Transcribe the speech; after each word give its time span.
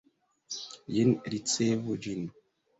Jen 0.95 1.13
ricevu 1.35 2.01
ĝin! 2.09 2.29